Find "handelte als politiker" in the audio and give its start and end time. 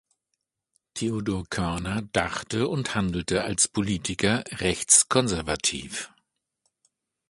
2.95-4.43